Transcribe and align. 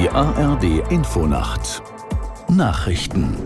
Die 0.00 0.08
ARD 0.10 0.92
Infonacht 0.92 1.82
Nachrichten 2.48 3.36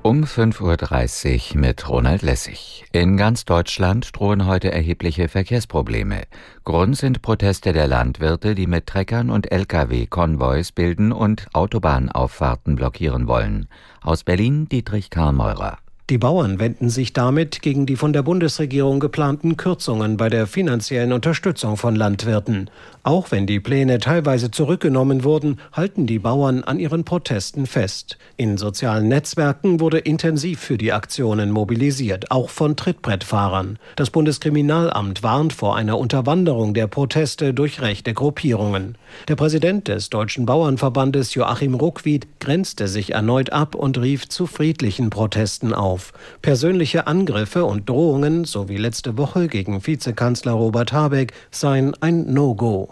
um 0.00 0.24
5.30 0.24 1.54
Uhr 1.54 1.60
mit 1.60 1.86
Ronald 1.90 2.22
Lessig. 2.22 2.86
In 2.92 3.18
ganz 3.18 3.44
Deutschland 3.44 4.16
drohen 4.16 4.46
heute 4.46 4.72
erhebliche 4.72 5.28
Verkehrsprobleme. 5.28 6.22
Grund 6.64 6.96
sind 6.96 7.20
Proteste 7.20 7.74
der 7.74 7.86
Landwirte, 7.86 8.54
die 8.54 8.66
mit 8.66 8.86
Treckern 8.86 9.28
und 9.28 9.52
Lkw 9.52 10.06
Konvois 10.06 10.72
bilden 10.74 11.12
und 11.12 11.48
Autobahnauffahrten 11.52 12.76
blockieren 12.76 13.28
wollen. 13.28 13.68
Aus 14.00 14.24
Berlin 14.24 14.70
Dietrich 14.70 15.10
Karlmeurer. 15.10 15.76
Die 16.12 16.18
Bauern 16.18 16.58
wenden 16.58 16.90
sich 16.90 17.14
damit 17.14 17.62
gegen 17.62 17.86
die 17.86 17.96
von 17.96 18.12
der 18.12 18.22
Bundesregierung 18.22 19.00
geplanten 19.00 19.56
Kürzungen 19.56 20.18
bei 20.18 20.28
der 20.28 20.46
finanziellen 20.46 21.10
Unterstützung 21.10 21.78
von 21.78 21.96
Landwirten. 21.96 22.68
Auch 23.02 23.30
wenn 23.30 23.46
die 23.46 23.60
Pläne 23.60 23.98
teilweise 23.98 24.50
zurückgenommen 24.50 25.24
wurden, 25.24 25.58
halten 25.72 26.06
die 26.06 26.18
Bauern 26.18 26.64
an 26.64 26.78
ihren 26.78 27.04
Protesten 27.04 27.64
fest. 27.64 28.18
In 28.36 28.58
sozialen 28.58 29.08
Netzwerken 29.08 29.80
wurde 29.80 30.00
intensiv 30.00 30.60
für 30.60 30.76
die 30.76 30.92
Aktionen 30.92 31.50
mobilisiert, 31.50 32.30
auch 32.30 32.50
von 32.50 32.76
Trittbrettfahrern. 32.76 33.78
Das 33.96 34.10
Bundeskriminalamt 34.10 35.22
warnt 35.22 35.54
vor 35.54 35.76
einer 35.76 35.96
Unterwanderung 35.96 36.74
der 36.74 36.88
Proteste 36.88 37.54
durch 37.54 37.80
rechte 37.80 38.12
Gruppierungen. 38.12 38.98
Der 39.28 39.36
Präsident 39.36 39.88
des 39.88 40.10
Deutschen 40.10 40.44
Bauernverbandes 40.44 41.32
Joachim 41.32 41.74
Ruckwied 41.74 42.28
grenzte 42.38 42.86
sich 42.86 43.14
erneut 43.14 43.50
ab 43.50 43.74
und 43.74 43.96
rief 43.96 44.28
zu 44.28 44.46
friedlichen 44.46 45.08
Protesten 45.08 45.72
auf 45.72 46.01
auf. 46.02 46.12
Persönliche 46.42 47.06
Angriffe 47.06 47.64
und 47.64 47.88
Drohungen, 47.88 48.44
so 48.44 48.68
wie 48.68 48.76
letzte 48.76 49.16
Woche 49.16 49.48
gegen 49.48 49.86
Vizekanzler 49.86 50.52
Robert 50.52 50.92
Habeck, 50.92 51.32
seien 51.50 51.94
ein 52.00 52.32
No-Go. 52.32 52.90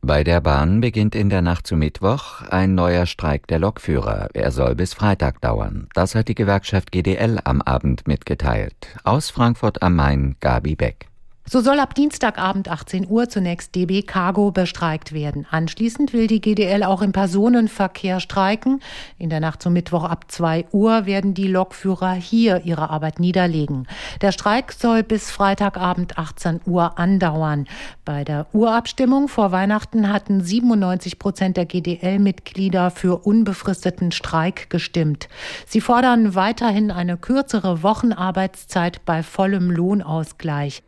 Bei 0.00 0.22
der 0.22 0.40
Bahn 0.40 0.80
beginnt 0.80 1.16
in 1.16 1.28
der 1.28 1.42
Nacht 1.42 1.66
zu 1.66 1.76
Mittwoch 1.76 2.42
ein 2.42 2.74
neuer 2.74 3.06
Streik 3.06 3.48
der 3.48 3.58
Lokführer. 3.58 4.28
Er 4.32 4.52
soll 4.52 4.76
bis 4.76 4.94
Freitag 4.94 5.40
dauern. 5.40 5.88
Das 5.94 6.14
hat 6.14 6.28
die 6.28 6.36
Gewerkschaft 6.36 6.92
GDL 6.92 7.38
am 7.42 7.62
Abend 7.62 8.06
mitgeteilt. 8.06 8.74
Aus 9.02 9.30
Frankfurt 9.30 9.82
am 9.82 9.96
Main 9.96 10.36
Gabi 10.40 10.76
Beck. 10.76 11.08
So 11.50 11.62
soll 11.62 11.80
ab 11.80 11.94
Dienstagabend 11.94 12.68
18 12.68 13.08
Uhr 13.08 13.30
zunächst 13.30 13.74
DB 13.74 14.02
Cargo 14.02 14.50
bestreikt 14.50 15.12
werden. 15.12 15.46
Anschließend 15.50 16.12
will 16.12 16.26
die 16.26 16.42
GDL 16.42 16.82
auch 16.82 17.00
im 17.00 17.12
Personenverkehr 17.12 18.20
streiken. 18.20 18.80
In 19.16 19.30
der 19.30 19.40
Nacht 19.40 19.62
zum 19.62 19.72
Mittwoch 19.72 20.04
ab 20.04 20.26
2 20.28 20.66
Uhr 20.72 21.06
werden 21.06 21.32
die 21.32 21.48
Lokführer 21.48 22.12
hier 22.12 22.66
ihre 22.66 22.90
Arbeit 22.90 23.18
niederlegen. 23.18 23.86
Der 24.20 24.32
Streik 24.32 24.72
soll 24.72 25.02
bis 25.02 25.30
Freitagabend 25.30 26.18
18 26.18 26.60
Uhr 26.66 26.98
andauern. 26.98 27.66
Bei 28.04 28.24
der 28.24 28.46
Urabstimmung 28.52 29.28
vor 29.28 29.50
Weihnachten 29.50 30.12
hatten 30.12 30.42
97 30.42 31.18
Prozent 31.18 31.56
der 31.56 31.64
GDL-Mitglieder 31.64 32.90
für 32.90 33.24
unbefristeten 33.24 34.12
Streik 34.12 34.68
gestimmt. 34.68 35.30
Sie 35.66 35.80
fordern 35.80 36.34
weiterhin 36.34 36.90
eine 36.90 37.16
kürzere 37.16 37.82
Wochenarbeitszeit 37.82 39.02
bei 39.06 39.22
vollem 39.22 39.70
Lohnausgleich. 39.70 40.82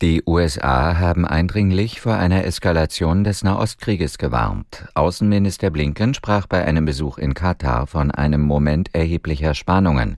Die 0.00 0.22
USA 0.24 0.96
haben 1.00 1.26
eindringlich 1.26 2.00
vor 2.00 2.14
einer 2.14 2.44
Eskalation 2.44 3.24
des 3.24 3.42
Nahostkrieges 3.42 4.16
gewarnt. 4.16 4.86
Außenminister 4.94 5.70
Blinken 5.70 6.14
sprach 6.14 6.46
bei 6.46 6.64
einem 6.64 6.84
Besuch 6.84 7.18
in 7.18 7.34
Katar 7.34 7.88
von 7.88 8.12
einem 8.12 8.42
Moment 8.42 8.94
erheblicher 8.94 9.54
Spannungen. 9.54 10.16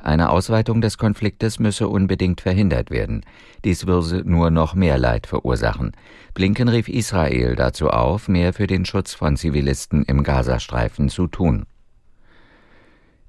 Eine 0.00 0.30
Ausweitung 0.30 0.80
des 0.80 0.98
Konfliktes 0.98 1.60
müsse 1.60 1.86
unbedingt 1.86 2.40
verhindert 2.40 2.90
werden. 2.90 3.24
Dies 3.64 3.86
würde 3.86 4.28
nur 4.28 4.50
noch 4.50 4.74
mehr 4.74 4.98
Leid 4.98 5.28
verursachen. 5.28 5.92
Blinken 6.34 6.66
rief 6.66 6.88
Israel 6.88 7.54
dazu 7.54 7.90
auf, 7.90 8.26
mehr 8.26 8.52
für 8.52 8.66
den 8.66 8.84
Schutz 8.84 9.14
von 9.14 9.36
Zivilisten 9.36 10.02
im 10.02 10.24
Gazastreifen 10.24 11.08
zu 11.08 11.28
tun. 11.28 11.66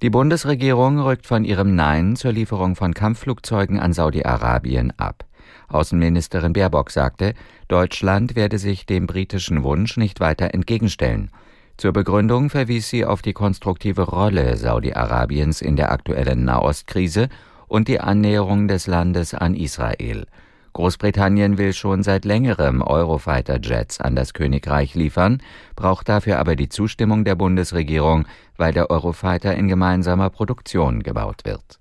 Die 0.01 0.09
Bundesregierung 0.09 0.99
rückt 0.99 1.27
von 1.27 1.45
ihrem 1.45 1.75
Nein 1.75 2.15
zur 2.15 2.31
Lieferung 2.31 2.75
von 2.75 2.95
Kampfflugzeugen 2.95 3.79
an 3.79 3.93
Saudi-Arabien 3.93 4.91
ab. 4.97 5.25
Außenministerin 5.67 6.53
Baerbock 6.53 6.91
sagte, 6.91 7.33
Deutschland 7.67 8.35
werde 8.35 8.57
sich 8.57 8.85
dem 8.85 9.07
britischen 9.07 9.63
Wunsch 9.63 9.97
nicht 9.97 10.19
weiter 10.19 10.53
entgegenstellen. 10.53 11.31
Zur 11.77 11.91
Begründung 11.91 12.49
verwies 12.49 12.89
sie 12.89 13.05
auf 13.05 13.21
die 13.21 13.33
konstruktive 13.33 14.03
Rolle 14.03 14.57
Saudi-Arabiens 14.57 15.61
in 15.61 15.75
der 15.75 15.91
aktuellen 15.91 16.45
Nahostkrise 16.45 17.29
und 17.67 17.87
die 17.87 17.99
Annäherung 17.99 18.67
des 18.67 18.87
Landes 18.87 19.33
an 19.33 19.55
Israel. 19.55 20.27
Großbritannien 20.73 21.59
will 21.59 21.73
schon 21.73 22.01
seit 22.01 22.25
längerem 22.25 22.81
Eurofighter-Jets 22.81 24.01
an 24.01 24.15
das 24.15 24.33
Königreich 24.33 24.95
liefern, 24.95 25.41
braucht 25.75 26.09
dafür 26.09 26.39
aber 26.39 26.55
die 26.55 26.69
Zustimmung 26.69 27.25
der 27.25 27.35
Bundesregierung, 27.35 28.25
weil 28.57 28.73
der 28.73 28.89
Eurofighter 28.89 29.55
in 29.55 29.67
gemeinsamer 29.67 30.31
Produktion 30.31 31.03
gebaut 31.03 31.41
wird. 31.45 31.79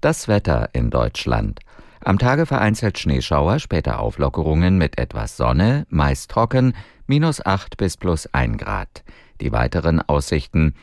Das 0.00 0.28
Wetter 0.28 0.70
in 0.72 0.90
Deutschland. 0.90 1.60
Am 2.04 2.18
Tage 2.18 2.46
vereinzelt 2.46 2.98
Schneeschauer, 2.98 3.58
später 3.58 4.00
Auflockerungen 4.00 4.78
mit 4.78 4.98
etwas 4.98 5.36
Sonne, 5.36 5.86
meist 5.90 6.30
trocken, 6.30 6.74
minus 7.06 7.44
8 7.44 7.76
bis 7.76 7.96
plus 7.96 8.32
1 8.32 8.58
Grad. 8.58 9.02
Die 9.40 9.52
weiteren 9.52 10.00
Aussichten 10.00 10.74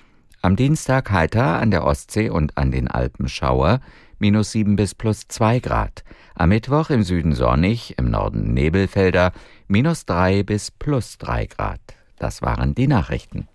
am 0.41 0.55
Dienstag 0.55 1.09
heiter 1.09 1.59
an 1.59 1.71
der 1.71 1.85
Ostsee 1.85 2.29
und 2.29 2.57
an 2.57 2.71
den 2.71 2.87
Alpen 2.87 3.27
Schauer, 3.27 3.79
minus 4.19 4.51
7 4.51 4.75
bis 4.75 4.93
plus 4.93 5.27
2 5.27 5.59
Grad. 5.59 6.03
Am 6.35 6.49
Mittwoch 6.49 6.89
im 6.89 7.03
Süden 7.03 7.33
sonnig, 7.33 7.97
im 7.97 8.11
Norden 8.11 8.53
Nebelfelder, 8.53 9.31
minus 9.67 10.05
3 10.05 10.43
bis 10.43 10.69
plus 10.69 11.17
3 11.17 11.47
Grad. 11.47 11.79
Das 12.19 12.41
waren 12.41 12.75
die 12.75 12.87
Nachrichten. 12.87 13.47